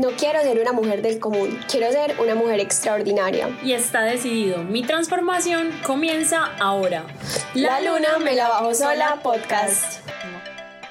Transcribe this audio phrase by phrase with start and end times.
[0.00, 3.50] No quiero ser una mujer del común, quiero ser una mujer extraordinaria.
[3.62, 7.04] Y está decidido, mi transformación comienza ahora.
[7.52, 10.02] La, luna me la bajo sola podcast.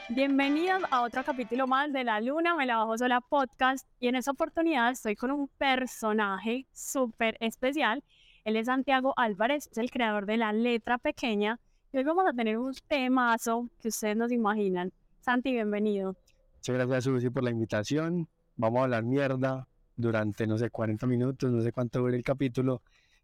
[0.10, 4.16] Bienvenidos a otro capítulo más de La Luna Me la Bajo Sola podcast y en
[4.16, 8.04] esta oportunidad estoy con un personaje súper especial.
[8.44, 11.60] Él es Santiago Álvarez, es el creador de La Letra Pequeña
[11.92, 14.92] y hoy vamos a tener un temazo que ustedes nos imaginan.
[15.22, 16.16] Santi, bienvenido.
[16.58, 18.28] Muchas gracias, Susi, por la invitación.
[18.62, 22.84] Vamos a hablar mierda durante, no sé, 40 minutos, no sé cuánto dure el capítulo,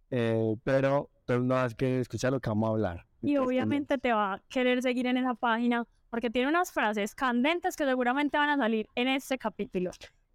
[0.10, 3.06] eh, pero, pero no has que escuchar lo que vamos a hablar.
[3.22, 7.76] Y obviamente te va a querer seguir en esa página porque tiene unas frases candentes
[7.76, 9.92] que seguramente van a salir en este capítulo.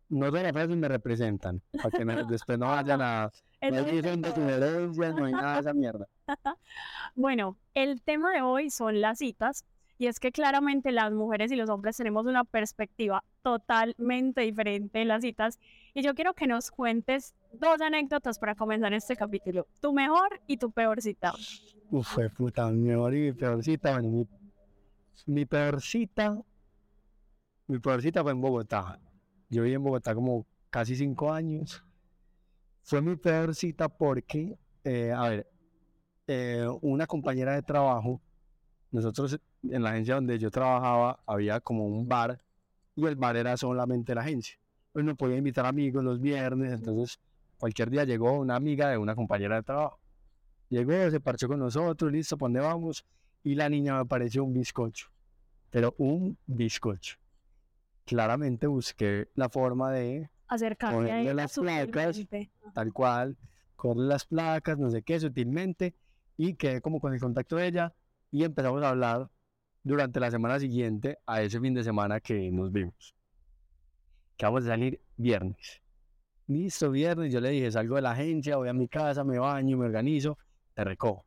[0.08, 3.30] No de las frases me representan, para que no- después no vayan a...
[3.60, 6.06] No dicen de no hay nada de esa mierda.
[7.16, 9.64] Bueno, el tema de hoy son las citas
[10.02, 15.04] y es que claramente las mujeres y los hombres tenemos una perspectiva totalmente diferente de
[15.04, 15.60] las citas
[15.94, 20.56] y yo quiero que nos cuentes dos anécdotas para comenzar este capítulo, tu mejor y
[20.56, 21.32] tu peor cita.
[21.88, 24.00] Uf, puta, mi mejor y mi peor cita.
[24.00, 24.26] Mi,
[25.26, 26.36] mi peor cita,
[27.68, 28.98] mi peor cita fue en Bogotá.
[29.50, 31.80] Yo viví en Bogotá como casi cinco años.
[32.82, 35.46] Fue mi peor cita porque, eh, a ver,
[36.26, 38.20] eh, una compañera de trabajo,
[38.90, 42.40] nosotros en la agencia donde yo trabajaba había como un bar
[42.94, 44.58] y el bar era solamente la agencia.
[44.92, 47.18] Pues no podía invitar amigos los viernes, entonces
[47.58, 49.98] cualquier día llegó una amiga de una compañera de trabajo.
[50.68, 53.04] Llegó, se parchó con nosotros, listo, ¿para dónde vamos?
[53.44, 55.08] Y la niña me pareció un bizcocho,
[55.70, 57.16] pero un bizcocho.
[58.04, 62.20] Claramente busqué la forma de, Acercarme a las placas.
[62.74, 63.36] tal cual,
[63.76, 65.94] correr las placas, no sé qué, sutilmente,
[66.36, 67.94] y quedé como con el contacto de ella
[68.30, 69.30] y empezamos a hablar
[69.82, 73.14] durante la semana siguiente a ese fin de semana que nos vimos.
[74.36, 75.80] Que vamos a salir viernes.
[76.46, 79.76] Listo, viernes, yo le dije, salgo de la agencia, voy a mi casa, me baño,
[79.76, 80.38] me organizo,
[80.74, 81.24] te recojo.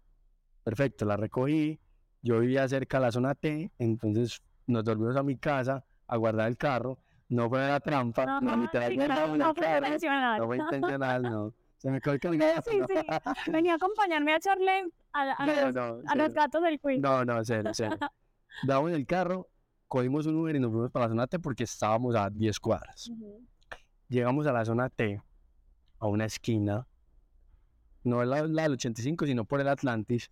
[0.64, 1.80] Perfecto, la recogí,
[2.22, 6.48] yo vivía cerca de la zona T, entonces nos dormimos a mi casa a guardar
[6.48, 10.40] el carro, no fue la trampa, no, Ajá, literalmente la no fue intencional.
[10.40, 11.54] no fue intencional, no.
[11.78, 13.52] Se me quedó el Sí, sí.
[13.52, 17.00] Venía a acompañarme a echarle a, a No, los, no, a los gatos del quiz.
[17.00, 17.98] No, no, cero, cero.
[18.64, 19.48] Damos el carro,
[19.88, 23.12] cogimos un Uber y nos fuimos para la zona T porque estábamos a 10 cuadras.
[24.08, 25.22] Llegamos a la zona T,
[26.00, 26.88] a una esquina,
[28.04, 30.30] no la, la del 85, sino por el Atlantis.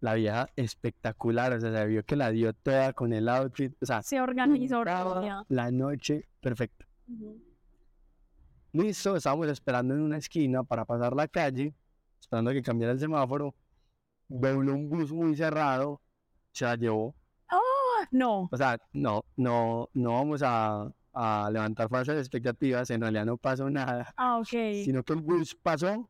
[0.00, 3.86] La vieja espectacular, o sea, se vio que la dio toda con el outfit, o
[3.86, 4.82] sea, Se organizó.
[5.48, 6.86] la noche perfecta.
[8.72, 11.74] Listo, estábamos esperando en una esquina para pasar la calle,
[12.18, 13.54] esperando a que cambiara el semáforo.
[14.28, 16.00] Veo un bus muy cerrado,
[16.52, 17.14] se la llevó.
[18.10, 23.36] No, O sea, no, no, no vamos a, a levantar falsas expectativas, en realidad no
[23.36, 24.48] pasó nada, ah, ok.
[24.84, 26.08] sino que el bus pasó,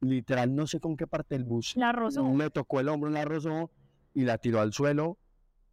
[0.00, 1.74] literal, no sé con qué parte del bus.
[1.76, 2.24] La rozó.
[2.24, 3.70] Me tocó el hombro, la rozó
[4.14, 5.18] y la tiró al suelo,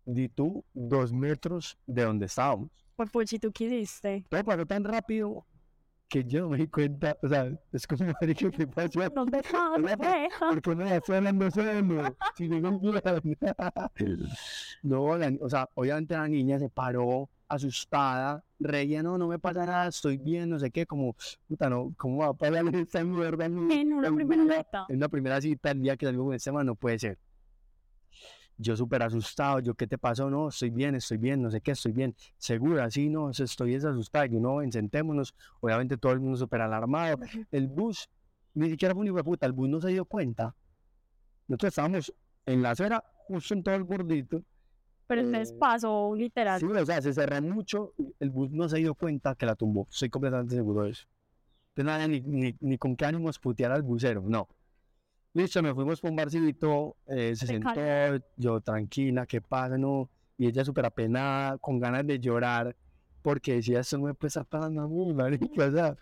[0.05, 2.69] di tú, dos metros de donde estábamos.
[2.95, 4.25] Pues puchi, ¿tú qué hiciste?
[4.29, 5.45] Todo pasó tan rápido
[6.09, 9.09] que yo no me di cuenta, o sea, es como, marica, ¿qué pasó?
[9.09, 9.75] ¿Dónde estaba?
[9.75, 10.29] Hola, ¿Dónde?
[10.39, 12.15] Porque no me fue hablando solo.
[12.35, 13.21] Si no confían.
[14.83, 19.65] No, la o sea, obviamente la niña se paró asustada, reía, no, no me pasa
[19.65, 21.15] nada, estoy bien, no sé qué, como,
[21.47, 23.45] puta, no, ¿cómo va a pasar esta mierda?
[23.45, 24.85] En una primera una- cita.
[24.89, 27.17] En una primera cita, el día que salgo con este man, no puede ser.
[28.59, 30.29] Yo súper asustado, yo, ¿qué te pasó?
[30.29, 32.15] No, estoy bien, estoy bien, no sé qué, estoy bien.
[32.37, 34.25] Segura, sí, no, estoy desasustada.
[34.25, 35.35] Yo, no, ven, sentémonos.
[35.59, 37.19] Obviamente todo el mundo súper alarmado.
[37.51, 38.09] El bus,
[38.55, 40.55] ni siquiera fue un hijo de puta, el bus no se dio cuenta.
[41.47, 42.13] Nosotros estábamos
[42.45, 44.41] en la acera, justo en todo el bordito.
[45.05, 46.59] Pero entonces Eh, pasó literal.
[46.59, 49.87] Sí, o sea, se cerró mucho, el bus no se dio cuenta que la tumbó.
[49.89, 51.07] Estoy completamente seguro de eso.
[51.75, 54.47] Entonces, nada, ni, ni, ni con qué ánimos putear al busero, no.
[55.37, 58.19] Listo, me fuimos por un barcito, eh, se sentó, calma.
[58.37, 59.77] yo tranquila, ¿qué pasa?
[59.77, 60.09] No?
[60.35, 62.75] Y ella súper apenada, con ganas de llorar,
[63.21, 65.95] porque decía, esto no me puede estar pasando a mí, marica, o sea,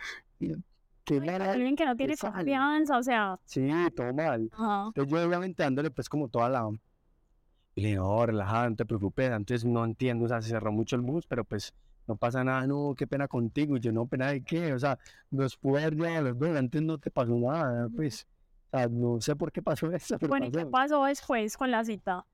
[1.22, 2.34] mala- Alguien que no tiene sale.
[2.34, 3.38] confianza, o sea.
[3.44, 4.50] Sí, todo mal.
[4.54, 4.86] Ajá.
[4.88, 6.70] Entonces yo obviamente dándole pues como toda la...
[7.76, 9.32] Y le dije, no, relajada, no te preocupes.
[9.32, 11.74] Antes no entiendo, o sea, se cerró mucho el bus, pero pues
[12.08, 13.76] no pasa nada, no, qué pena contigo.
[13.76, 14.98] Y yo, no, pena de qué, o sea,
[15.30, 18.26] nos pudo haber llevado a los dos, antes no te pasó nada, pues.
[18.72, 20.72] O sea, no sé por qué pasó eso, pero Bueno, ¿y qué pasó.
[20.72, 22.26] pasó después con la cita?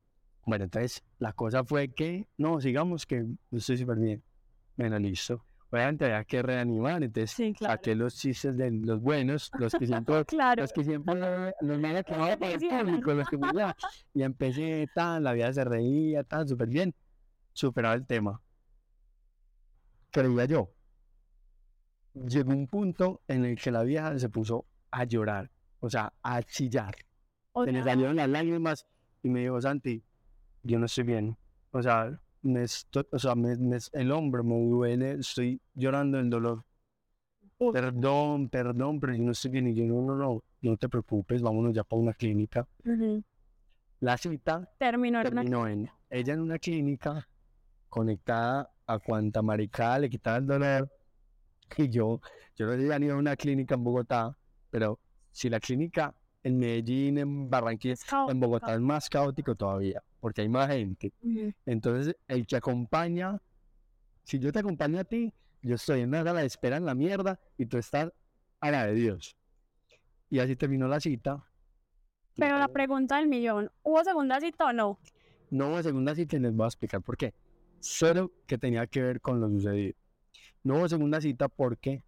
[0.45, 4.23] Bueno, entonces la cosa fue que, no, sigamos que estoy súper bien.
[4.75, 5.43] Bueno, listo.
[5.69, 7.75] Obviamente había que reanimar, entonces Sí, claro.
[7.75, 10.63] saqué los chistes de los buenos, los que siempre Claro.
[10.63, 13.75] los que siempre los no Sí, para el público, los que me llaman.
[14.13, 16.93] Y empecé tan, la vida se reía, tan, súper bien.
[17.53, 18.41] Superaba el tema.
[20.11, 20.69] Creía yo.
[22.13, 25.49] llegó un punto en el que la vieja se puso a llorar,
[25.81, 26.95] o sea, a chillar.
[27.51, 28.87] O Se le sea, salieron las lágrimas
[29.21, 30.01] y me dijo, Santi,
[30.63, 31.37] yo no estoy bien.
[31.71, 36.29] O sea, me esto- o sea me- me- el hombro me duele, estoy llorando el
[36.29, 36.63] dolor.
[37.73, 39.67] Perdón, perdón, pero yo no estoy bien.
[39.67, 42.67] Y yo, no, no, no, no te preocupes, vámonos ya para una clínica.
[43.99, 47.27] La cita terminó en una- terminó en ella en una clínica
[47.89, 50.91] conectada a cuanta maricada le quitaba el dolor.
[51.77, 52.19] Y yo,
[52.55, 54.35] yo no había ido a una clínica en Bogotá,
[54.71, 54.99] pero
[55.31, 56.13] si la clínica
[56.43, 57.95] en Medellín, en Barranquilla,
[58.27, 61.13] en Bogotá es más caótico todavía, porque hay más gente.
[61.65, 63.39] Entonces, el que acompaña,
[64.23, 66.95] si yo te acompaño a ti, yo estoy en una sala de espera en la
[66.95, 68.11] mierda y tú estás
[68.59, 69.35] a la de Dios.
[70.29, 71.45] Y así terminó la cita.
[72.35, 74.99] Pero la pregunta del millón, ¿hubo segunda cita o no?
[75.49, 77.33] No hubo segunda cita y les voy a explicar por qué.
[77.79, 79.95] Solo que tenía que ver con lo sucedido.
[80.63, 82.03] No hubo segunda cita porque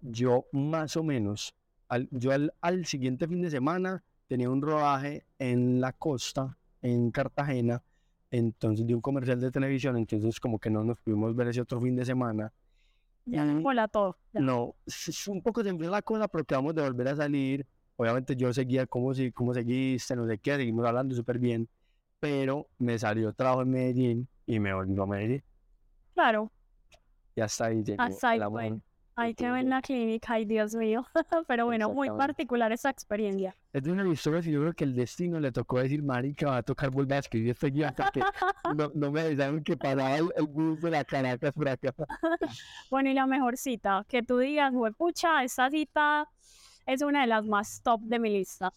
[0.00, 1.54] yo más o menos,
[1.88, 7.10] al, yo al, al siguiente fin de semana tenía un rodaje en la costa, en
[7.10, 7.82] Cartagena,
[8.30, 11.80] entonces de un comercial de televisión, entonces como que no nos pudimos ver ese otro
[11.80, 12.52] fin de semana.
[13.24, 13.66] Ya Mm.
[13.66, 14.18] hola todo.
[14.32, 14.40] ya.
[14.40, 14.76] No,
[15.28, 17.66] un poco se la cosa, pero quedamos de volver a salir.
[17.96, 21.68] Obviamente yo seguía cómo, si, cómo seguiste, no sé qué, seguimos hablando súper bien,
[22.20, 25.42] pero me salió trabajo en Medellín y me volvió a Medellín.
[26.14, 26.52] Claro,
[27.34, 28.80] Y hasta ahí llegó Hasta ahí el amor.
[29.16, 31.06] Ahí quedó en la clínica, ay Dios mío.
[31.48, 33.56] Pero bueno, muy particular esa experiencia.
[33.72, 36.50] Es de una de historias que yo creo que el destino le tocó decir, marica,
[36.50, 38.20] va a tocar volver a escribir este guion hasta que
[38.74, 41.92] no, no me dejaron que pasaba el, el bus de la Caracas por acá.
[42.90, 46.28] Bueno, y la mejor cita, que tú digas, pucha, esta cita
[46.86, 48.72] es una de las más top de mi lista.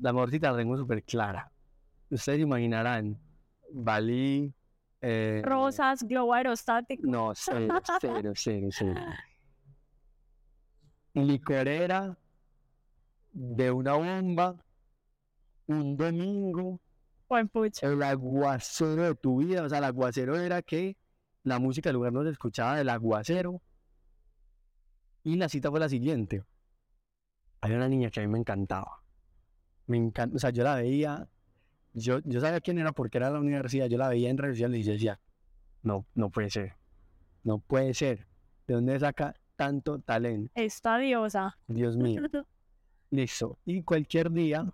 [0.00, 1.50] La amorcita la tengo súper clara.
[2.10, 3.18] Ustedes imaginarán,
[3.72, 4.52] Bali...
[5.08, 7.02] eh, Rosas, globo aerostático.
[7.06, 9.00] No, cero, cero, cero, cero.
[11.14, 12.18] Licorera
[13.32, 14.56] de una bomba,
[15.66, 16.80] un domingo,
[17.28, 17.86] Buen pucha.
[17.86, 19.62] el aguacero de tu vida.
[19.62, 20.96] O sea, el aguacero era que
[21.44, 23.62] la música del lugar no se escuchaba del aguacero.
[25.22, 26.44] Y la cita fue la siguiente.
[27.60, 29.02] Había una niña que a mí me encantaba.
[29.86, 31.28] Me encanta, o sea, yo la veía,
[31.96, 34.80] yo, yo sabía quién era porque era la universidad, yo la veía en redes sociales
[34.80, 35.20] y yo decía,
[35.82, 36.74] no, no puede ser,
[37.42, 38.26] no puede ser.
[38.66, 40.52] ¿De dónde saca tanto talento?
[40.54, 41.56] Esta diosa.
[41.68, 42.22] Dios mío.
[43.10, 43.58] Listo.
[43.64, 44.66] Y cualquier día,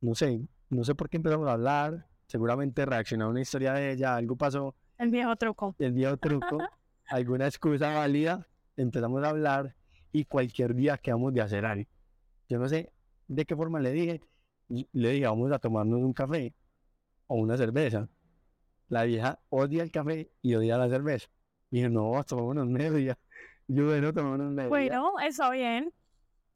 [0.00, 3.92] no sé, no sé por qué empezamos a hablar, seguramente reaccionó a una historia de
[3.92, 5.74] ella, algo pasó, El viejo truco.
[5.78, 6.58] el viejo truco,
[7.06, 8.46] alguna excusa válida,
[8.76, 9.74] empezamos a hablar
[10.12, 11.88] y cualquier día quedamos de hacer algo.
[12.48, 12.92] Yo no sé
[13.28, 14.20] de qué forma le dije,
[14.70, 16.54] le dije, vamos a tomarnos un café
[17.26, 18.08] o una cerveza.
[18.88, 21.28] La vieja odia el café y odia la cerveza.
[21.70, 23.18] Y dije, no, tomémonos media.
[23.68, 24.68] Yo, bueno, tomémonos media.
[24.68, 25.92] Bueno, está bien.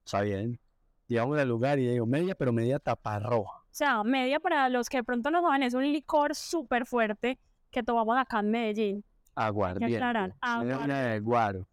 [0.05, 0.59] Está bien.
[1.07, 3.59] Llegamos al lugar y digo, media, pero media taparroja.
[3.59, 7.39] O sea, media para los que de pronto no saben, es un licor súper fuerte
[7.71, 9.05] que tomamos acá en Medellín.
[9.35, 9.97] Aguardiente.
[9.97, 11.69] aclarar, Media una de guaro.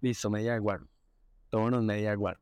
[0.00, 0.88] Listo, media de guaro.
[1.50, 2.40] Tomémonos media de guaro.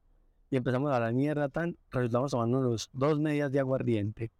[0.54, 4.30] Y empezamos a hablar mierda tan, resultamos tomándonos dos medias de aguardiente.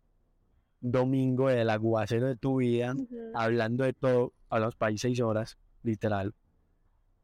[0.80, 2.94] Domingo del aguacero de tu vida,
[3.34, 6.32] hablando de todo, hablamos para ahí seis horas, literal.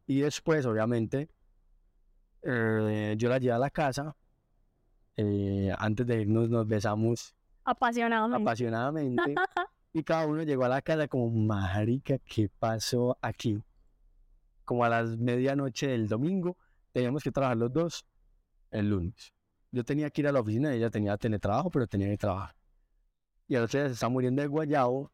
[0.08, 1.28] Y después, obviamente,
[2.42, 4.16] eh, yo la llevé a la casa.
[5.16, 7.32] eh, antes de irnos nos besamos
[7.62, 8.42] Apasionadamente.
[8.42, 9.34] apasionadamente.
[9.92, 13.62] y cada uno llegó a la casa como, marica, ¿qué pasó aquí?
[14.64, 16.56] Como a las medianoche del domingo,
[16.90, 18.04] teníamos que trabajar los dos
[18.70, 19.34] el lunes.
[19.72, 22.54] Yo tenía que ir a la oficina, ella tenía teletrabajo, pero tenía que trabajar.
[23.46, 25.10] Y a otro día se está muriendo de guayabo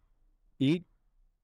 [0.58, 0.84] y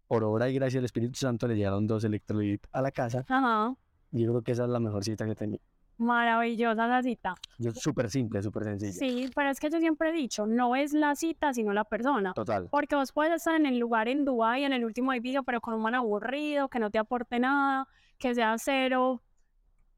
[0.07, 3.25] por obra y gracia del Espíritu Santo le llegaron dos electrolitos a la casa.
[3.29, 3.75] Ajá.
[4.11, 5.59] Y yo creo que esa es la mejor cita que tenía.
[5.97, 7.35] Maravillosa la cita.
[7.59, 8.93] Yo súper simple, súper sencilla.
[8.93, 12.33] Sí, pero es que yo siempre he dicho, no es la cita, sino la persona.
[12.35, 12.69] Total.
[12.71, 15.75] Porque vos puedes estar en el lugar en Dubái, en el último edificio, pero con
[15.75, 17.87] un man aburrido, que no te aporte nada,
[18.19, 19.23] que sea cero,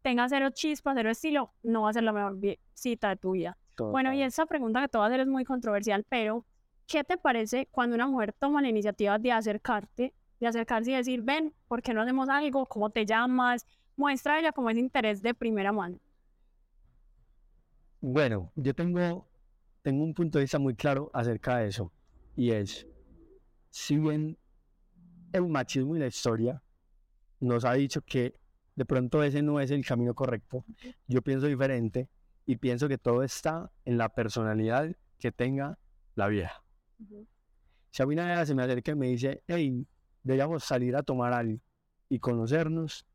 [0.04, 2.36] tenga cero chispa, cero estilo, no va a ser la mejor
[2.74, 3.56] cita de tu vida.
[3.78, 6.44] Bueno, y esa pregunta que te voy a hacer es muy controversial, pero
[6.86, 11.22] ¿qué te parece cuando una mujer toma la iniciativa de acercarte, de acercarse y decir,
[11.22, 12.66] ven, ¿por qué no hacemos algo?
[12.66, 13.66] ¿Cómo te llamas?
[13.96, 15.98] Muestra ella como ese interés de primera mano.
[18.02, 19.26] Bueno, yo tengo,
[19.80, 21.90] tengo un punto de vista muy claro acerca de eso.
[22.36, 22.86] Y es,
[23.70, 24.36] si bien
[25.32, 26.62] el machismo y la historia
[27.40, 28.34] nos ha dicho que
[28.74, 30.64] de pronto ese no es el camino correcto,
[31.06, 32.08] yo pienso diferente
[32.46, 35.78] y pienso que todo está en la personalidad que tenga
[36.14, 36.62] la vieja.
[37.90, 39.86] Si a mí una vieja se me acerca y me dice, hey,
[40.22, 41.60] deberíamos salir a tomar algo
[42.08, 43.06] y conocernos,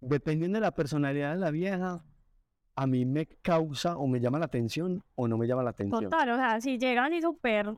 [0.00, 2.04] dependiendo de la personalidad de la vieja,
[2.74, 6.04] a mí me causa o me llama la atención o no me llama la atención.
[6.04, 7.74] Total, o sea, si llegan y súper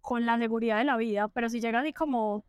[0.00, 2.44] con la seguridad de la vida, pero si llegan y como,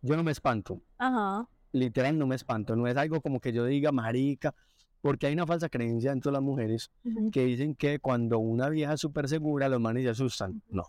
[0.00, 3.64] Yo no me espanto, ajá, literal no me espanto, no es algo como que yo
[3.64, 4.54] diga marica,
[5.00, 6.90] porque hay una falsa creencia entre las mujeres
[7.32, 10.62] que dicen que cuando una vieja es súper segura, los manes se asustan.
[10.68, 10.84] No,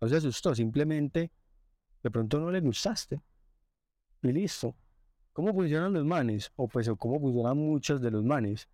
[0.00, 1.30] no se asustó, simplemente
[2.02, 3.20] de pronto no le gustaste.
[4.22, 4.74] Y listo.
[5.32, 6.50] ¿Cómo funcionan los manes?
[6.56, 8.68] O pues o cómo funcionan muchos de los manes.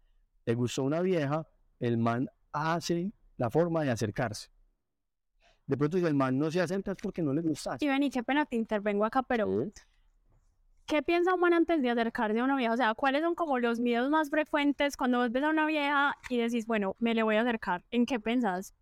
[0.44, 1.46] Le gustó una vieja,
[1.80, 4.48] el man hace la forma de acercarse.
[5.66, 7.84] De pronto si el man no se acerca es porque no le gustaste.
[7.84, 9.46] Y ven, y qué pena te intervengo acá, pero
[10.86, 12.72] ¿qué piensa un man antes de acercarse a una vieja?
[12.72, 16.16] O sea, ¿cuáles son como los miedos más frecuentes cuando vos ves a una vieja
[16.28, 17.84] y decís, bueno, me le voy a acercar?
[17.90, 18.74] ¿En qué pensás?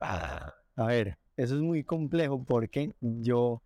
[0.00, 3.62] Ah, A ver, eso es muy complejo porque yo,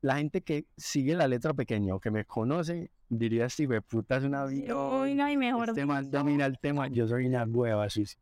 [0.00, 4.16] la gente que sigue la letra pequeña o que me conoce, diría, si me puta
[4.16, 4.74] es una vieja.
[4.76, 8.16] Uy, no, y mejor Este man domina el tema, yo soy una hueva, Susi.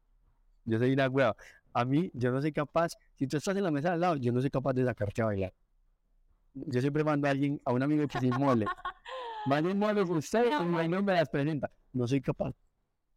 [0.64, 1.36] Yo soy una hueva.
[1.72, 4.32] A mí, yo no soy capaz, si tú estás en la mesa al lado, yo
[4.32, 5.52] no soy capaz de sacarte a bailar.
[6.54, 8.66] Yo siempre mando a alguien, a un amigo que se inmole.
[9.46, 11.70] Mande mole con usted, Pero y no me las presenta.
[11.92, 12.52] No soy capaz,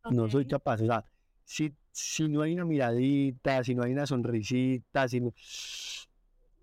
[0.10, 0.82] no soy capaz.
[0.82, 1.06] O sea,
[1.44, 5.34] si, si no hay una miradita, si no hay una sonrisita, si no...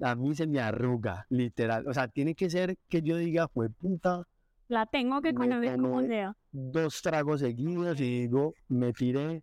[0.03, 1.87] A mí se me arruga, literal.
[1.87, 4.27] O sea, tiene que ser que yo diga, fue puta,
[4.69, 6.35] La tengo que conocer como sea.
[6.53, 9.43] dos tragos seguidos y digo, me tiré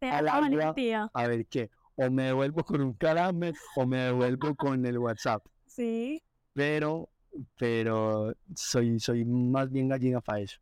[0.00, 0.74] al agua.
[1.14, 1.70] a ver qué.
[1.94, 5.46] O me devuelvo con un carámel o me devuelvo con el WhatsApp.
[5.66, 6.20] Sí.
[6.54, 7.10] Pero,
[7.58, 10.58] pero soy, soy más bien gallina para eso.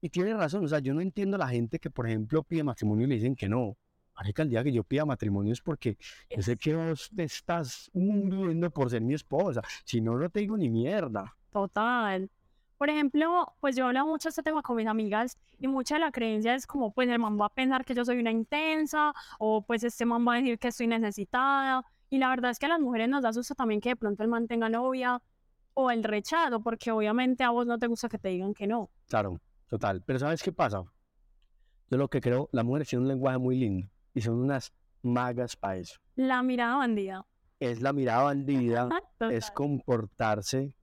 [0.00, 2.62] Y tiene razón, o sea, yo no entiendo a la gente que, por ejemplo, pide
[2.62, 3.76] matrimonio y le dicen que no.
[4.14, 5.98] Marica, el día que yo pida matrimonio es porque
[6.30, 9.62] yo sé que vos te estás muriendo por ser mi esposa.
[9.84, 11.34] Si no, no te digo ni mierda.
[11.50, 12.30] Total.
[12.78, 16.12] Por ejemplo, pues yo hablo mucho este tema con mis amigas y mucha de la
[16.12, 19.62] creencia es como, pues el man va a pensar que yo soy una intensa o
[19.62, 21.84] pues este man va a decir que estoy necesitada.
[22.10, 24.22] Y la verdad es que a las mujeres nos da susto también que de pronto
[24.22, 25.20] el man tenga novia
[25.74, 28.90] o el rechazo, porque obviamente a vos no te gusta que te digan que no.
[29.08, 30.02] Claro, total.
[30.06, 30.82] Pero ¿sabes qué pasa?
[31.90, 34.72] Yo lo que creo, las mujeres tienen un lenguaje muy lindo y son unas
[35.02, 36.00] magas para eso.
[36.14, 37.26] La mirada bandida.
[37.60, 38.88] Es la mirada bandida,
[39.30, 40.74] es comportarse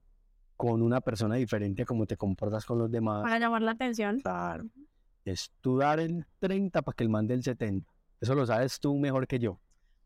[0.55, 3.23] con una persona diferente a como te comportas con los demás.
[3.23, 4.19] Para llamar la atención.
[4.19, 4.65] Claro.
[5.25, 7.91] Es tú dar el 30 para que el mande el 70.
[8.21, 9.59] Eso lo sabes tú mejor que yo.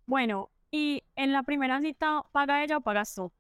[0.06, 3.32] Bueno, y en la primera cita, ¿paga ella o pagas tú?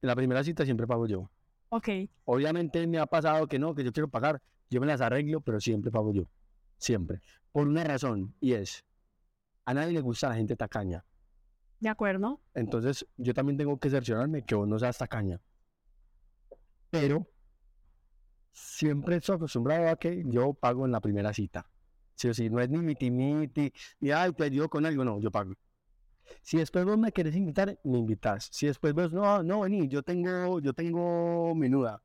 [0.00, 1.30] En la primera cita siempre pago yo.
[1.68, 1.88] Ok.
[2.24, 4.40] Obviamente me ha pasado que no, que yo quiero pagar.
[4.68, 6.24] Yo me las arreglo, pero siempre pago yo.
[6.78, 7.20] Siempre.
[7.50, 8.84] Por una razón, y es,
[9.64, 11.04] a nadie le gusta la gente tacaña.
[11.80, 12.40] De acuerdo.
[12.54, 15.40] Entonces, yo también tengo que cerciorarme que vos no seas tacaña.
[16.90, 17.26] Pero,
[18.52, 21.68] siempre estoy acostumbrado a que yo pago en la primera cita.
[22.14, 25.20] Sí o sí, no es ni miti miti, ni ay, te ayudo con algo, no,
[25.20, 25.54] yo pago.
[26.42, 28.48] Si después vos me querés invitar, me invitas.
[28.52, 32.00] Si después vos, no, no, vení, yo tengo, yo tengo menuda,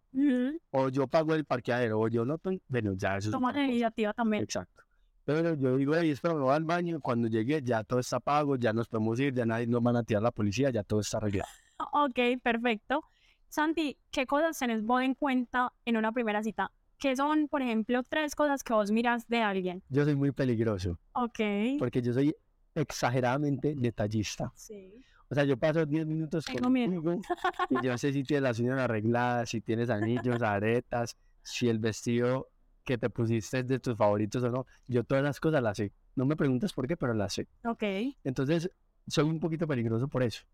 [0.72, 3.62] o yo pago el parqueadero, o yo no tengo, bueno, ya eso es Toma otra
[3.62, 4.44] la iniciativa también.
[4.44, 4.84] Exacto.
[5.24, 7.02] Pero yo digo, hey, espera, me voy al baño.
[7.02, 10.04] Cuando llegue, ya todo está pago, ya nos podemos ir, ya nadie nos van a
[10.04, 11.50] tirar la policía, ya todo está arreglado.
[11.92, 13.04] Ok, perfecto.
[13.50, 16.72] Santi, ¿qué cosas tenés vos en cuenta en una primera cita?
[16.98, 19.84] ¿Qué son, por ejemplo, tres cosas que vos miras de alguien?
[19.90, 21.40] Yo soy muy peligroso Ok.
[21.78, 22.36] porque yo soy
[22.80, 24.52] exageradamente detallista.
[24.56, 24.94] Sí.
[25.30, 27.20] O sea, yo paso 10 minutos Tengo contigo
[27.70, 32.50] y yo sé si tienes las uñas arregladas, si tienes anillos, aretas, si el vestido
[32.86, 34.66] que te pusiste es de tus favoritos o no.
[34.88, 35.92] Yo todas las cosas las sé.
[36.16, 37.48] No me preguntes por qué, pero las sé.
[37.66, 37.84] Ok.
[38.24, 38.72] Entonces,
[39.06, 40.46] soy un poquito peligroso por eso.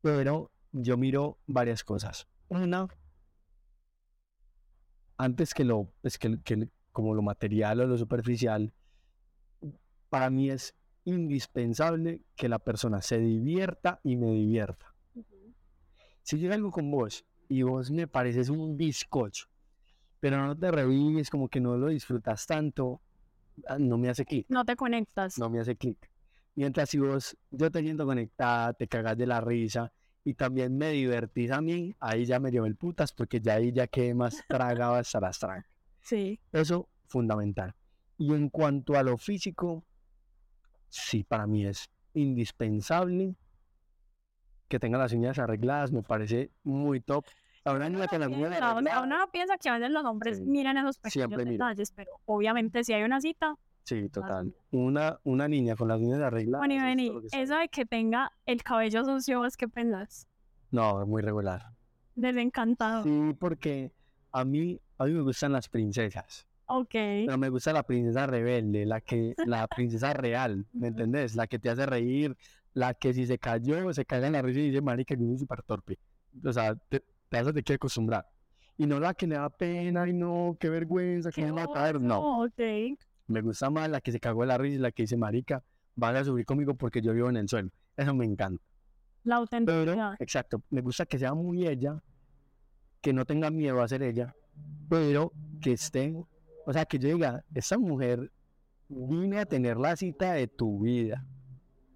[0.00, 2.28] Pero yo miro varias cosas.
[2.48, 2.86] Una,
[5.20, 8.72] antes que lo, es que, que como lo material o lo superficial,
[10.08, 14.94] para mí es indispensable que la persona se divierta y me divierta.
[16.22, 19.46] Si yo algo con vos y vos me pareces un bizcocho,
[20.20, 23.00] pero no te revives, como que no lo disfrutas tanto,
[23.66, 25.38] ah, no me hace clic No te conectas.
[25.38, 26.10] no me hace clic.
[26.54, 29.92] Mientras si vos, yo te siento conectada, te cagas de la risa
[30.24, 33.72] y también me divertís a mí, ahí ya me dio el putas porque ya ahí
[33.72, 35.40] ya quedé más tragado hasta las.
[36.02, 36.40] Sí.
[36.52, 37.74] Eso fundamental.
[38.16, 39.84] Y en cuanto a lo físico,
[40.90, 43.34] sí, para mí es indispensable
[44.68, 47.24] que tenga las uñas arregladas, me parece muy top.
[47.64, 50.38] Ahora en la que las uñas arregladas- uno no piensa que a veces los hombres
[50.38, 50.44] Sí.
[50.44, 54.54] miran esos pequeños Siempre detalles, pero obviamente si hay una cita, Sí, total.
[54.70, 56.60] Una, una niña con las uñas arregladas.
[56.60, 60.28] bueno, y es vení, está eso de que tenga el cabello sucio, ¿vos qué pensás?
[60.70, 61.72] No, muy regular.
[62.14, 63.02] Desencantado.
[63.04, 63.92] Sí, porque
[64.32, 66.46] A mí, a mí me gustan las princesas.
[66.72, 66.90] Ok.
[66.92, 71.34] Pero me gusta la princesa rebelde, la que, la princesa real, ¿me entendés?
[71.34, 72.36] La que te hace reír,
[72.74, 75.38] la que si se cayó, se cae en la risa y dice, marica, yo soy
[75.38, 75.98] súper torpe.
[76.44, 78.26] O sea, te, te hace quiere acostumbrar.
[78.78, 81.72] Y no la que le da pena y no, qué vergüenza, que me va a
[81.72, 82.00] caer.
[82.00, 82.98] No, oso, Ok.
[83.26, 85.62] me gusta más la que se cagó de la risa y la que dice, marica,
[85.96, 87.70] van a subir conmigo porque yo vivo en el suelo.
[87.96, 88.62] Eso me encanta.
[89.24, 90.14] La Pero, autenticidad.
[90.18, 92.00] exacto, me gusta que sea muy ella,
[93.02, 94.34] que no tenga miedo a ser ella,
[94.88, 96.14] pero que esté,
[96.66, 98.30] o sea, que yo diga, esta mujer
[98.88, 101.24] vine a tener la cita de tu vida.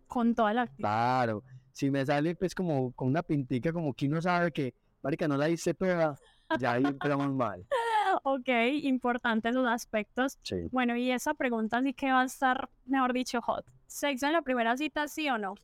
[0.07, 0.83] Con toda la actitud.
[0.83, 1.43] Claro,
[1.73, 5.37] si me sale pues como con una pintica como que uno sabe que, marica, no
[5.37, 6.17] la hice toda,
[6.59, 7.65] ya ahí empezamos mal.
[8.23, 8.49] Ok,
[8.83, 10.39] importantes los aspectos.
[10.43, 10.69] Sí.
[10.71, 13.67] Bueno, y esa pregunta sí que va a estar, mejor dicho, hot.
[13.89, 15.55] ¿Sexo en la primera cita, sí o no?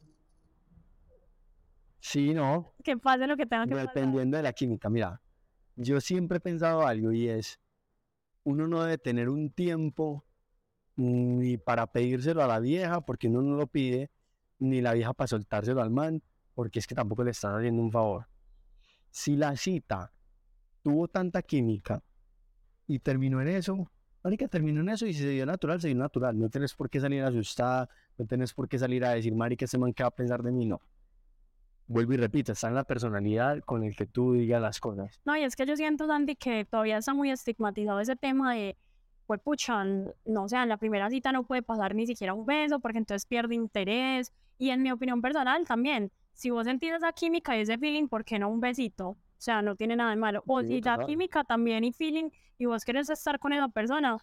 [2.00, 3.87] Sí, no, Que pase lo que tenga que pasar.
[3.95, 4.90] dependiendo de la química.
[4.90, 5.21] Mira,
[5.76, 7.60] yo siempre he pensado algo y es,
[8.50, 10.25] uno no debe tener un tiempo
[10.97, 14.11] ni para pedírselo a la vieja porque uno no lo pide,
[14.59, 16.23] ni la vieja para soltárselo al man
[16.54, 18.26] porque es que tampoco le están haciendo un favor.
[19.11, 20.12] Si la cita
[20.83, 22.02] tuvo tanta química
[22.87, 23.90] y terminó en eso,
[24.23, 26.38] marica, terminó en eso y si se dio natural, se dio natural.
[26.38, 27.88] No tienes por qué salir asustada,
[28.19, 30.52] no tienes por qué salir a decir, marica, este man qué va a pensar de
[30.52, 30.80] mí, no.
[31.92, 35.20] Vuelvo y repito, está en la personalidad con el que tú digas las cosas.
[35.25, 38.76] No, y es que yo siento, Sandy, que todavía está muy estigmatizado ese tema de,
[39.26, 39.82] pues, pucha,
[40.25, 43.26] no sé, en la primera cita no puede pasar ni siquiera un beso porque entonces
[43.26, 44.32] pierde interés.
[44.56, 48.25] Y en mi opinión personal también, si vos sentís esa química y ese feeling, ¿por
[48.25, 49.09] qué no un besito?
[49.09, 50.44] O sea, no tiene nada de malo.
[50.47, 51.06] O Sí, si la total.
[51.09, 54.16] química también y feeling y vos querés estar con esa persona,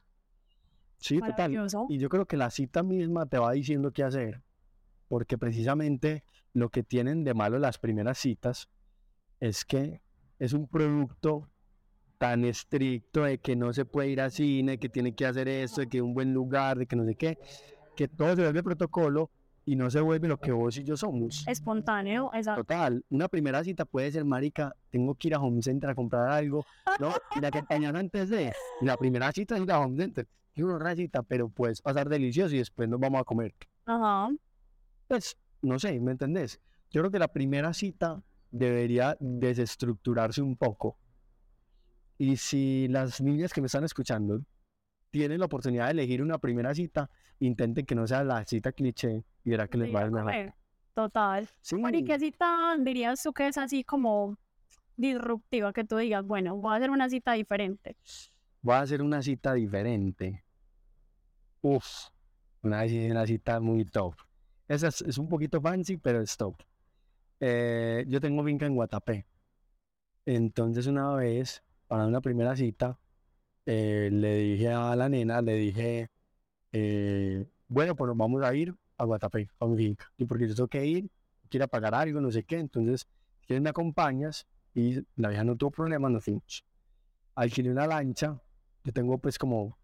[0.99, 1.67] Sí, total.
[1.89, 4.41] Y yo creo que la cita misma te va diciendo qué hacer,
[5.07, 6.23] porque precisamente
[6.53, 8.69] lo que tienen de malo las primeras citas
[9.39, 10.01] es que
[10.39, 11.49] es un producto
[12.17, 15.81] tan estricto de que no se puede ir al cine, que tiene que hacer esto,
[15.81, 17.37] de que un buen lugar, de que no sé qué,
[17.95, 19.29] que todo se vuelve protocolo
[19.65, 21.45] y no se vuelve lo que vos y yo somos.
[21.47, 22.63] Espontáneo, exacto.
[22.63, 26.29] Total, una primera cita puede ser, marica, tengo que ir a Home Center a comprar
[26.29, 26.65] algo,
[26.99, 27.13] ¿no?
[27.35, 30.63] Y la que tenían antes de, la primera cita es ir a Home Center, y
[30.63, 33.53] una cita, pero puedes pasar delicioso y después nos vamos a comer.
[33.85, 34.29] Ajá.
[35.07, 36.59] Pues, no sé, ¿me entendés?
[36.89, 40.97] Yo creo que la primera cita debería desestructurarse un poco.
[42.17, 44.41] Y si las niñas que me están escuchando
[45.11, 49.23] tienen la oportunidad de elegir una primera cita, intenten que no sea la cita cliché
[49.43, 50.53] y verá que les va a mejor.
[50.93, 51.47] Total.
[51.61, 54.37] Sí, ¿y qué cita dirías tú que es así como
[54.95, 55.71] disruptiva?
[55.71, 57.95] Que tú digas, bueno, voy a hacer una cita diferente.
[58.61, 60.43] voy a hacer una cita diferente.
[61.61, 61.85] Uf,
[62.63, 64.15] una, una cita muy top.
[64.67, 66.55] Esa es, un poquito fancy, pero es top.
[67.39, 69.25] Eh, yo tengo finca en Guatapé.
[70.25, 72.99] Entonces una vez, para una primera cita,
[73.65, 76.09] eh, le dije a la nena, le dije,
[76.73, 80.11] eh, bueno, pues nos vamos a ir a Guatapé, a mi finca.
[80.17, 81.09] Y porque yo tengo que ir,
[81.49, 82.59] quiero pagar algo, no sé qué.
[82.59, 83.07] Entonces,
[83.47, 84.47] si me acompañas.
[84.73, 86.63] Y la vieja no tuvo problema, nos fuimos.
[87.33, 88.39] Alquilé una lancha.
[88.83, 89.75] Yo tengo pues como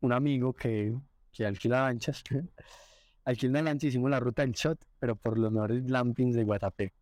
[0.00, 0.96] un amigo que,
[1.30, 2.24] que alquila lanchas.
[3.28, 6.94] Alquilé una lancha, hicimos la ruta del shot, pero por los mejores glampings de Guatapé.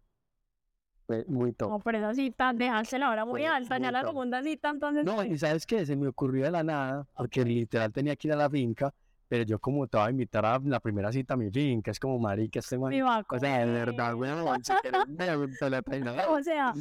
[1.06, 1.70] Fue muy top.
[1.70, 4.08] No, pero esa cita, dejársela ahora muy Fue alta, ya la top.
[4.10, 5.04] segunda cita, entonces.
[5.04, 8.34] No, y sabes qué, se me ocurrió de la nada, porque literal tenía que ir
[8.34, 8.92] a la finca,
[9.28, 12.00] pero yo como te voy a invitar a la primera cita a mi finca, es
[12.00, 12.92] como marica, este man.
[13.28, 16.12] O sea, de verdad, quieres, la pena.
[16.28, 16.74] O sea,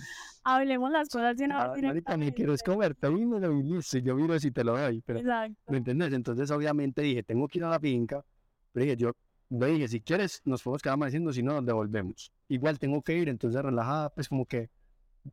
[0.44, 3.62] hablemos las cosas de una Ah, vez Marica, me quiero es comer, te vino y
[3.62, 5.72] listo, yo miro si te lo doy, pero Exacto.
[5.72, 6.14] ¿Me entiendes?
[6.14, 8.26] Entonces, obviamente dije, tengo que ir a la finca.
[8.72, 9.12] Pero dije, yo
[9.50, 12.32] le dije, si quieres, nos podemos quedar amaneciendo, si no, nos devolvemos.
[12.48, 14.70] Igual tengo que ir, entonces relajada, pues como que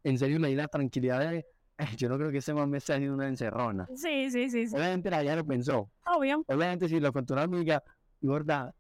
[0.05, 1.45] en serio me di la tranquilidad de, "Eh,
[1.99, 3.87] yo no creo que este man me esté haciendo una encerrona.
[3.95, 4.75] Sí, sí, sí, sí.
[4.77, 5.91] Obviamente la vieja lo pensó.
[6.07, 7.83] Obvio, Obviamente, si lo contó una amiga,
[8.21, 8.75] gorda,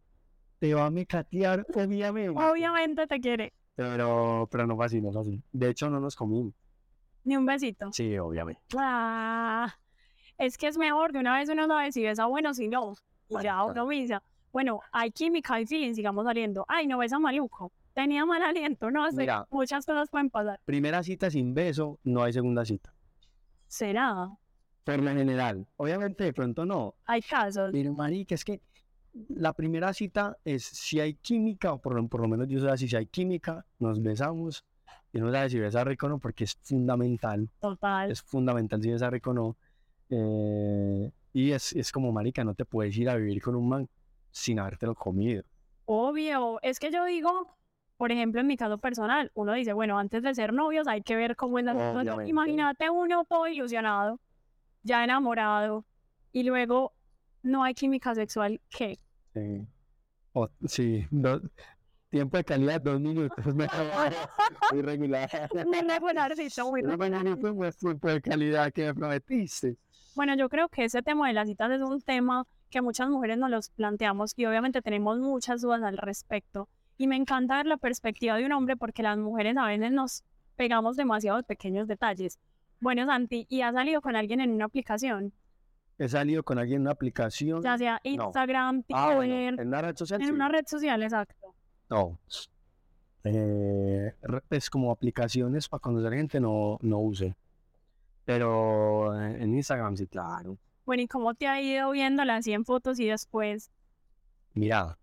[0.58, 2.28] te va a mecatear, obviamente.
[2.40, 3.52] obviamente te quiere.
[3.74, 5.42] Pero, pero no fue así, no fue así.
[5.50, 6.52] De hecho, no nos comimos.
[7.24, 7.90] Ni un besito.
[7.92, 8.60] Sí, obviamente.
[8.78, 9.74] Ah,
[10.38, 12.94] es que es mejor de una vez uno sabe si besa bueno, si no.
[13.42, 14.22] Ya uno misa.
[14.52, 16.64] Bueno, hay química, hay feeling, sigamos saliendo.
[16.68, 17.72] Ay, no besa maluco.
[17.94, 19.16] Tenía mal aliento, no sé.
[19.18, 19.46] Mira.
[19.50, 20.60] Muchas cosas pueden pasar.
[20.64, 22.92] Primera cita sin beso, no hay segunda cita.
[23.66, 24.30] ¿Será?
[24.84, 25.66] Por lo general.
[25.76, 26.94] Obviamente, de pronto no.
[27.06, 27.70] Hay casos.
[27.72, 28.60] Pero, marica, es que
[29.28, 32.88] la primera cita es si hay química, o por, lo- por lo menos yo sé
[32.88, 34.64] si hay química, nos besamos,
[35.12, 38.10] y no sabe si besa rico o no, porque es fundamental, Total.
[38.10, 39.56] es fundamental si besa rico o no.
[40.10, 43.88] eh, y es, es como, marica, no te puedes ir a vivir con un man
[44.32, 45.44] sin habértelo comido.
[45.84, 46.58] Obvio.
[46.62, 47.56] Es que yo digo,
[47.96, 51.14] por ejemplo, en mi caso personal, uno dice, bueno, antes de ser novios hay que
[51.14, 52.26] ver cómo es la situación.
[52.26, 54.18] Imagínate uno todo ilusionado,
[54.82, 55.84] ya enamorado,
[56.32, 56.92] y luego
[57.42, 58.98] no hay química sexual, ¿qué?
[59.34, 59.66] Sí.
[60.32, 61.42] O- sí, do-
[62.08, 63.54] tiempo de calidad, dos minutos.
[63.54, 64.12] mejor,
[64.72, 65.28] Muy regular.
[65.54, 66.02] Me muy
[66.82, 69.76] no fue buen tiempo de calidad que me prometiste.
[70.14, 73.38] Bueno, yo creo que ese tema de las citas es un tema que muchas mujeres
[73.38, 76.68] nos los planteamos y obviamente tenemos muchas dudas al respecto.
[76.98, 80.24] Y me encanta ver la perspectiva de un hombre porque las mujeres a veces nos
[80.56, 82.38] pegamos demasiados pequeños detalles.
[82.80, 85.32] Bueno, Santi, ¿y has salido con alguien en una aplicación?
[85.98, 87.62] He salido con alguien en una aplicación.
[87.62, 90.20] Ya sea Instagram, Ah, bueno, Twitter, en una red social.
[90.20, 90.32] en sí.
[90.32, 91.54] una red social, exacto.
[91.90, 92.18] No.
[93.24, 97.34] Eh, re- pues como aplicaciones para conocer gente no, no use.
[98.24, 100.56] Pero en en Instagram sí, claro.
[100.84, 103.70] Bueno, ¿y cómo te ha ido viéndola así en fotos y después?
[104.54, 104.98] Mira,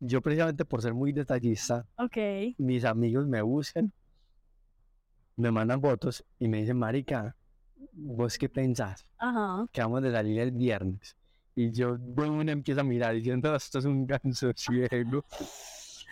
[0.00, 2.16] yo precisamente por ser muy detallista, Ok,
[2.58, 3.92] mis amigos me buscan,
[5.36, 7.36] me mandan fotos y me dicen, marica,
[7.92, 9.06] ¿vos qué pensás?
[9.18, 9.66] ajá.
[9.72, 11.16] Que vamos de salir el viernes.
[11.56, 15.24] Y yo, bueno, empiezo a mirar diciendo, esto es un ganso ciego.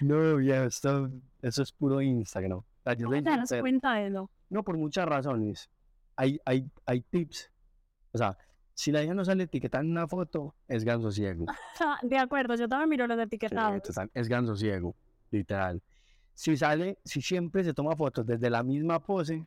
[0.01, 1.11] No, viejo, esto,
[1.41, 2.59] esto es puro Instagram.
[2.59, 4.31] O sea, yo ¿Cómo te das cuenta de eso?
[4.51, 5.69] No, por muchas razones.
[6.17, 7.51] Hay, hay, hay tips.
[8.13, 8.37] O sea,
[8.75, 11.47] si la hija no sale etiquetada en una foto, es ganso ciego.
[12.03, 13.83] De acuerdo, yo también miro los etiquetados.
[14.15, 14.95] es ganso ciego,
[15.31, 15.83] literal.
[16.35, 19.47] Si sale, si siempre se toma fotos desde la misma pose,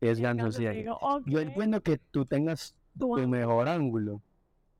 [0.00, 0.72] es ganso Ganso ciego.
[0.74, 1.22] ciego, ok.
[1.26, 4.22] Yo entiendo que tú tengas tu mejor ángulo,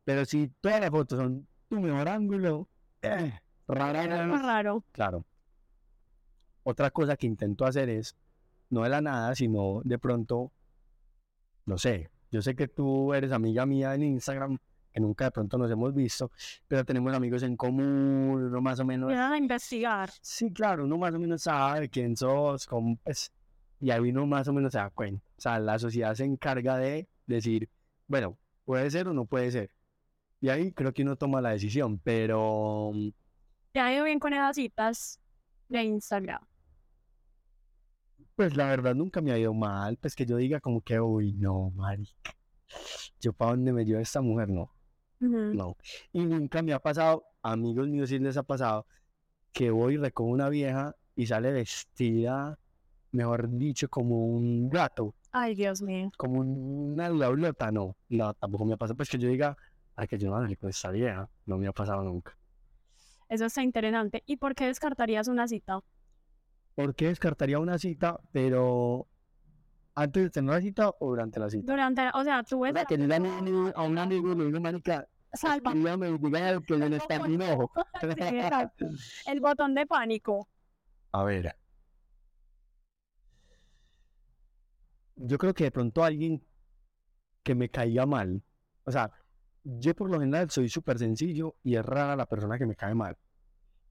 [0.04, 2.68] pero si todas las fotos son tu mejor ángulo,
[3.02, 3.32] eh,
[3.68, 4.42] vez.
[4.42, 4.84] raro.
[4.92, 5.24] Claro.
[6.64, 8.16] Otra cosa que intento hacer es,
[8.70, 10.52] no de la nada, sino de pronto,
[11.66, 14.58] no sé, yo sé que tú eres amiga mía en Instagram,
[14.90, 16.30] que nunca de pronto nos hemos visto,
[16.66, 20.10] pero tenemos amigos en común, uno más o menos, a investigar.
[20.22, 23.30] sí, claro, uno más o menos sabe quién sos, cómo, pues,
[23.80, 25.22] y ahí uno más o menos se da cuenta.
[25.36, 27.68] O sea, la sociedad se encarga de decir,
[28.06, 29.70] bueno, puede ser o no puede ser.
[30.40, 32.92] Y ahí creo que uno toma la decisión, pero...
[33.72, 35.20] Te ha ido bien con esas citas
[35.68, 36.40] de Instagram.
[38.36, 41.32] Pues la verdad nunca me ha ido mal, pues que yo diga como que, uy,
[41.34, 42.34] no, marica,
[43.20, 44.72] yo para dónde me lleva esta mujer, no,
[45.20, 45.76] no.
[46.12, 48.86] Y nunca me ha pasado, amigos míos sí les ha pasado,
[49.52, 52.58] que voy y recojo una vieja y sale vestida,
[53.12, 56.10] mejor dicho, como un gato, Ay, Dios mío.
[56.16, 59.56] como un- una laulota, no, no, tampoco me ha pasado, pues que yo diga,
[59.94, 62.34] ay, que yo no hablé con esta vieja, no me ha pasado nunca.
[63.28, 64.22] Eso está interesante.
[64.26, 65.80] ¿Y por qué descartarías una cita?
[66.74, 69.06] ¿Por qué descartaría una cita, pero
[69.94, 71.70] antes de tener la cita o durante la cita?
[71.70, 73.14] Durante, o sea, tú ves que le
[73.74, 77.70] a un amigo le digo, marica, salva escríbame, dígame que le está en mi ojo.
[78.00, 78.86] Sí, exacto.
[79.26, 80.48] el botón de pánico.
[81.12, 81.56] A ver.
[85.16, 86.42] Yo creo que de pronto alguien
[87.42, 88.42] que me caiga mal.
[88.84, 89.10] O sea,
[89.62, 92.94] yo por lo general soy súper sencillo y es rara la persona que me cae
[92.94, 93.16] mal.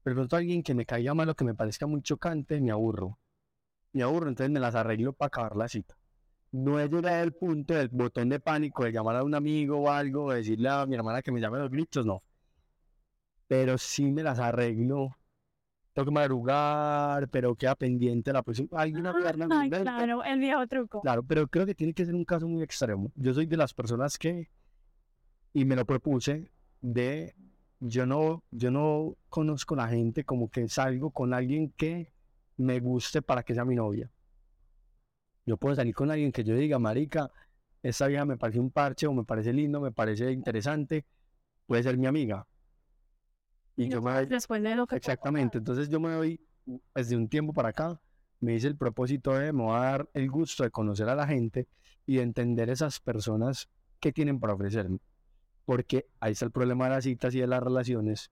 [0.02, 2.70] Pero de pronto alguien que me caiga mal o que me parezca muy chocante, me
[2.70, 3.18] aburro.
[3.92, 5.96] Me aburro, entonces me las arreglo para acabar la cita.
[6.50, 9.90] No he llegado al punto del botón de pánico de llamar a un amigo o
[9.90, 12.22] algo, o decirle a mi hermana que me llame a los gritos, no.
[13.46, 15.16] Pero sí me las arreglo.
[15.92, 18.68] Tengo que madrugar, pero queda pendiente la próxima.
[18.84, 21.00] Pierna me Ay, claro, el viejo truco.
[21.02, 23.12] Claro, pero creo que tiene que ser un caso muy extremo.
[23.14, 24.50] Yo soy de las personas que,
[25.52, 27.34] y me lo propuse, de
[27.84, 32.12] yo no, yo no conozco la gente como que salgo con alguien que
[32.56, 34.08] me guste para que sea mi novia.
[35.44, 37.32] Yo puedo salir con alguien que yo diga, marica,
[37.82, 41.04] esta vieja me parece un parche o me parece lindo, me parece interesante,
[41.66, 42.46] puede ser mi amiga.
[43.76, 46.40] Y Y yo me después de lo que Exactamente, entonces yo me doy,
[46.94, 48.00] desde un tiempo para acá,
[48.38, 51.26] me hice el propósito de, me voy a dar el gusto de conocer a la
[51.26, 51.66] gente
[52.06, 53.68] y de entender esas personas
[53.98, 55.00] que tienen para ofrecerme.
[55.64, 58.30] Porque ahí está el problema de las citas y de las relaciones.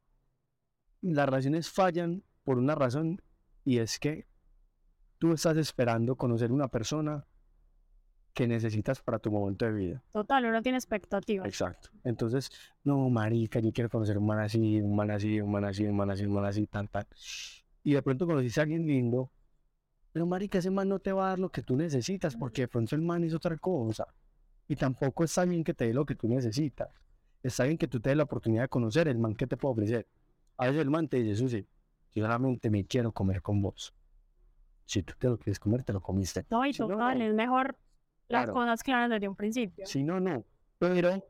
[1.01, 3.23] Las relaciones fallan por una razón
[3.65, 4.27] y es que
[5.19, 7.27] tú estás esperando conocer una persona
[8.33, 10.03] que necesitas para tu momento de vida.
[10.13, 11.47] Total, uno tiene expectativas.
[11.47, 11.91] Exacto.
[12.05, 12.51] Entonces,
[12.85, 15.97] no, marica, yo quiero conocer un man así, un man así, un man así, un
[15.97, 17.07] man así, un man así, tan, tan.
[17.83, 19.31] Y de pronto conociste a alguien lindo,
[20.13, 22.69] pero marica, ese man no te va a dar lo que tú necesitas, porque de
[22.69, 24.07] pronto el man es otra cosa.
[24.69, 26.89] Y tampoco está bien que te dé lo que tú necesitas.
[27.43, 29.73] Está bien que tú te des la oportunidad de conocer el man que te puede
[29.73, 30.07] ofrecer.
[30.59, 31.67] A veces el man te dice, Susi,
[32.15, 33.95] yo solamente me quiero comer con vos.
[34.85, 36.45] Si tú te lo quieres comer, te lo comiste.
[36.51, 37.25] No, y Si no, total, no.
[37.25, 37.79] es mejor
[38.29, 38.53] las Claro.
[38.53, 39.87] cosas claras desde un principio.
[39.87, 40.45] Si no, no.
[40.79, 41.25] Pero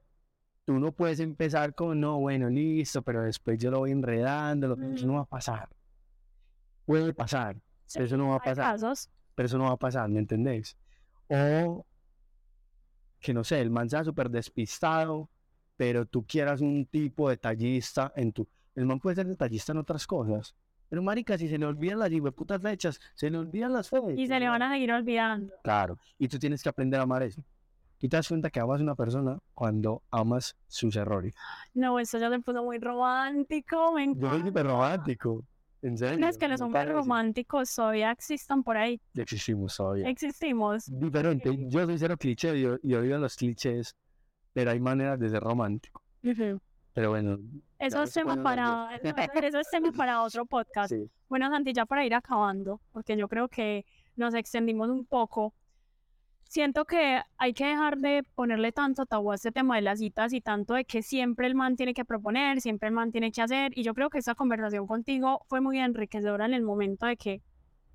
[0.65, 4.95] tú no puedes empezar con, no, bueno, listo, pero después yo lo voy enredando, lo
[4.95, 5.69] eso no va a pasar.
[6.87, 7.57] puede pasar,
[7.93, 9.11] pero eso no va a pasar, casos.
[9.35, 10.77] pero eso no va a pasar, ¿me entendés?
[11.29, 11.87] O
[13.21, 15.29] que no sé, el man sea súper despistado,
[15.81, 18.47] pero tú quieras un tipo detallista en tu...
[18.75, 20.55] El man puede ser detallista en otras cosas.
[20.91, 24.13] Pero marica, si se le olvidan las putas fechas, se le olvidan las fechas.
[24.15, 25.55] Y se le van a seguir olvidando.
[25.65, 27.43] Claro, y tú tienes que aprender a amar eso.
[27.97, 31.35] Tú te das cuenta que amas a una persona cuando amas sus errores.
[31.73, 33.93] No, eso ya se puso muy romántico.
[33.95, 35.43] Me Yo soy súper romántico.
[35.81, 36.29] En serio.
[36.29, 39.01] Es que los me hombres románticos todavía existan por ahí.
[39.15, 40.11] Existimos todavía.
[40.11, 40.85] Existimos.
[40.93, 41.57] Diferente.
[41.71, 43.97] Yo soy cero cliché y, y odio los clichés,
[44.61, 46.03] pero hay maneras de ser romántico.
[46.21, 47.39] Pero bueno,
[47.79, 50.91] Eso es tema para, eso, eso es tema para otro podcast.
[50.95, 51.11] sí.
[51.31, 55.55] Bueno, Santi, ya para ir acabando, porque yo creo que nos extendimos un poco.
[56.43, 60.35] Siento que hay que dejar de ponerle tanto tabú a este tema de las citas
[60.35, 63.41] y tanto de que siempre el man tiene que proponer, siempre el man tiene que
[63.41, 63.73] hacer.
[63.79, 67.41] Y yo creo que esta conversación contigo fue muy enriquecedora en el momento de que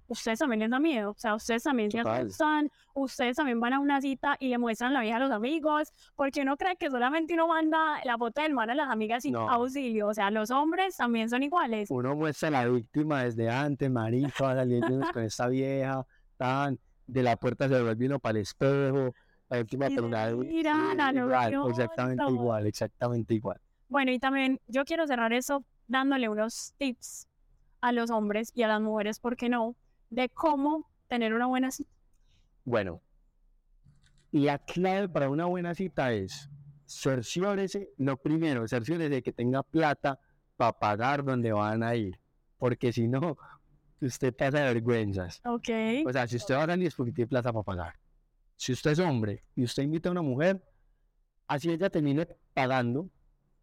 [0.08, 1.12] ustedes también les da miedo.
[1.12, 4.94] O sea, ustedes también se asustan, ustedes también van a una cita y le muestran
[4.94, 8.54] la vida a los amigos, porque uno cree que solamente uno manda la foto del
[8.54, 9.50] man a las amigas sin No.
[9.50, 10.08] auxilio.
[10.08, 11.90] O sea, los hombres también son iguales.
[11.90, 16.06] Uno muestra a la víctima desde antes, marica, va saliendo con esta vieja,
[16.38, 19.14] tan, de la puerta se vuelve uno para el espejo,
[19.50, 20.30] la víctima se una
[21.70, 23.60] exactamente igual, exactamente igual.
[23.88, 27.28] Bueno, y también yo quiero cerrar eso dándole unos tips
[27.82, 29.76] a los hombres y a las mujeres, ¿por qué no?
[30.16, 31.92] De cómo tener una buena cita.
[32.64, 33.02] Bueno,
[34.32, 36.50] la clave para una buena cita es
[36.86, 40.18] cerciórese, lo primero, cerciórese de que tenga plata
[40.56, 42.18] para pagar donde van a ir,
[42.58, 43.38] porque si no,
[44.00, 45.42] usted pasa de vergüenzas.
[45.44, 45.68] Ok.
[46.08, 47.96] O sea, si usted va a porque tiene plata para pagar.
[48.56, 50.64] Si usted es hombre y usted invita a una mujer,
[51.46, 53.10] así ella termine pagando,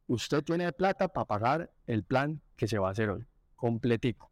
[0.07, 4.32] usted tiene plata para pagar el plan que se va a hacer hoy, completico.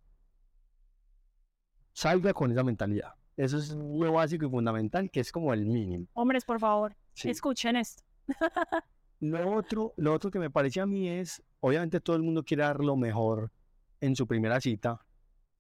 [1.93, 3.15] Salga con esa mentalidad.
[3.37, 6.07] Eso es lo básico y fundamental, que es como el mínimo.
[6.15, 7.31] Hombres, por favor, Sí.
[7.31, 8.03] escuchen esto.
[9.23, 12.63] Lo otro, lo otro que me parece a mí es, obviamente todo el mundo quiere
[12.63, 13.53] dar lo mejor
[14.01, 14.99] en su primera cita,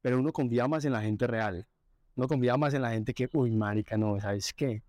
[0.00, 1.66] pero uno confía más en la gente real.
[2.14, 4.82] Uno confía más en la gente que, uy, marica, no, ¿sabes qué?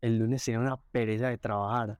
[0.00, 1.98] El lunes tiene una pereza de trabajar.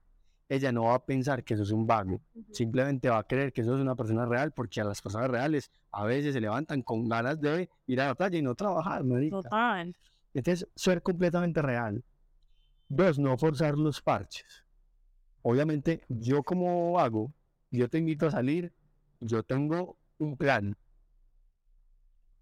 [0.48, 2.20] Ella no va a pensar que eso es un vago.
[2.52, 5.70] Simplemente va a creer que eso es una persona real, porque a las personas reales
[5.90, 9.42] a veces se levantan con ganas de ir a la playa y no trabajar, marica.
[9.42, 9.96] Total.
[10.34, 12.04] Entonces, ser completamente real.
[12.88, 14.64] Dos, no forzar los parches.
[15.42, 17.32] Obviamente, yo como hago,
[17.70, 18.72] yo te invito a salir,
[19.20, 20.76] yo tengo un plan.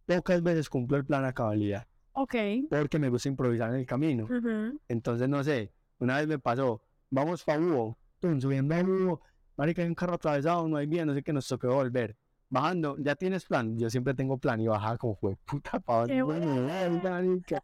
[0.07, 2.35] Pocas veces cumplo el plan a cabalidad, Ok.
[2.69, 4.25] porque me gusta improvisar en el camino.
[4.25, 4.79] Ujú.
[4.88, 6.83] Entonces, no sé, una vez me pasó,
[7.14, 9.20] vamos pa' Búho, tum, subiendo a Búho,
[9.57, 12.16] marica, hay un carro atravesado, no hay bien, no sé qué, nos tocó volver.
[12.50, 13.79] Bajando, ¿ya tienes plan?
[13.79, 16.07] Yo siempre tengo plan y bajaba como fue, puta, pa'
[17.03, 17.62] marica.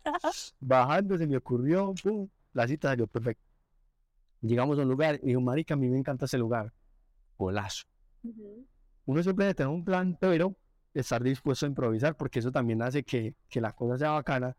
[0.60, 3.42] Bajando se me ocurrió, pum, la cita salió perfecta.
[4.40, 6.72] Llegamos a un lugar y dijo, marica, a mí me encanta ese lugar.
[7.36, 7.84] Golazo.
[9.04, 10.54] Uno siempre debe tener un plan, pero
[10.94, 14.56] estar dispuesto a improvisar, porque eso también hace que, que la cosa sea bacana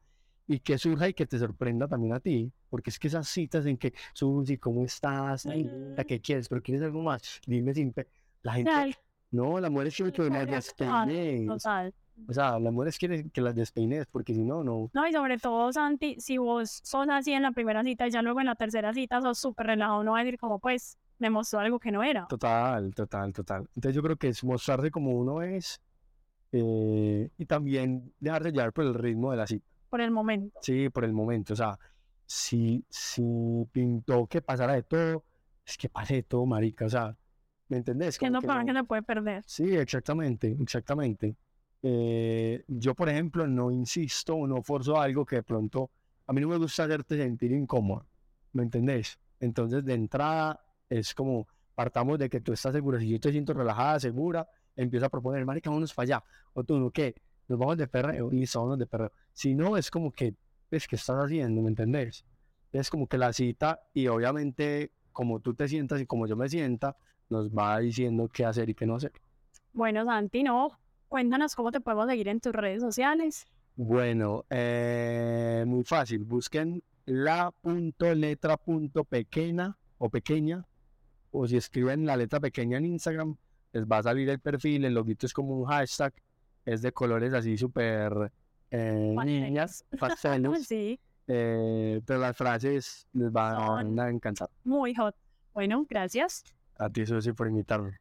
[0.52, 2.52] y que surja y que te sorprenda también a ti.
[2.70, 5.46] Porque es que esas citas en que, Susi, ¿cómo estás?
[5.46, 6.50] Ay, linda, ¿qué quieres?
[6.50, 7.40] ¿Pero quieres algo más?
[7.46, 7.94] Dime sin...
[7.94, 8.08] pe-".
[8.44, 8.72] La gente...
[8.72, 8.96] Total,
[9.32, 11.48] No, la mujer quiere que las despeines.
[11.48, 11.94] total.
[12.28, 14.92] O sea, las mujeres quieren que las despeines, porque si no, no.
[14.94, 18.22] No, y sobre todo, Santi, si vos sos así en la primera cita y ya
[18.22, 21.30] luego en la tercera cita sos súper relajado, no va a decir como, pues, me
[21.30, 22.28] mostró algo que no era.
[22.28, 23.62] Total, total, total.
[23.76, 25.82] Entonces yo creo que es mostrarse como uno es
[26.52, 29.66] eh, y también dejarse llevar por el ritmo de la cita.
[29.92, 30.58] Por el momento.
[30.62, 31.52] Sí, por el momento.
[31.52, 31.78] O sea,
[32.26, 33.22] si, si
[33.74, 35.26] pintó que pasara de todo,
[35.66, 36.86] es que pase de todo, marica.
[36.86, 37.16] O sea,
[37.68, 38.18] ¿me entendés?
[38.18, 39.44] Que lo que no- que se puede perder.
[39.46, 41.36] Sí, exactamente, exactamente.
[41.84, 45.90] Eh, yo, por ejemplo, no insisto o no forzo algo que de pronto
[46.26, 48.06] a mí no me gusta hacerte sentir incómodo,
[48.54, 49.20] ¿me entendés?
[49.42, 50.58] Entonces, de entrada,
[50.90, 52.98] es como partamos de que tú estás segura.
[53.00, 56.24] Si yo te siento relajada, segura, empiezo a proponer, marica, vámonos para allá.
[56.54, 57.14] O tú, ¿no qué?
[57.50, 59.12] Nos vamos de perreo y vámonos de perreo.
[59.34, 60.36] Si no, es como que,
[60.70, 61.62] es que estás haciendo?
[61.62, 62.26] ¿Me entendés?
[62.72, 66.50] Es como que la cita y obviamente como tú te sientas y como yo me
[66.50, 66.96] sienta,
[67.30, 69.12] nos va diciendo qué hacer y qué no hacer.
[69.74, 70.78] Bueno, Santi, no.
[71.08, 73.46] Cuéntanos cómo te podemos seguir en tus redes sociales.
[73.76, 76.24] Bueno, eh, muy fácil.
[76.24, 80.66] Busquen la punto letra punto pequeña o pequeña.
[81.32, 83.38] O si escriben la letra pequeña en Instagram,
[83.74, 84.86] les va a salir el perfil.
[84.86, 86.14] El loguito es como un hashtag.
[86.66, 88.32] Es de colores así súper
[88.72, 90.68] eh, niñas, pasteles.
[90.68, 94.50] Sí, eh, pero las frases les van a encantar.
[94.64, 95.16] muy hot.
[95.54, 96.44] Bueno, gracias.
[96.78, 98.00] A ti, Susi, por invitarme.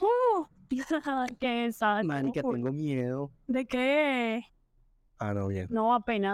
[0.00, 0.44] Uh,
[1.40, 3.30] ¿Qué ah, Marica, uy, tengo miedo.
[3.46, 4.44] ¿De qué?
[5.18, 5.66] Ah, no, bien.
[5.70, 6.28] No, apenas.